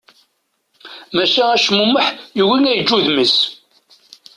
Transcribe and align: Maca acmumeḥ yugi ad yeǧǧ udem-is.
Maca 1.15 1.43
acmumeḥ 1.55 2.07
yugi 2.37 2.65
ad 2.69 2.73
yeǧǧ 2.77 2.89
udem-is. 2.97 3.37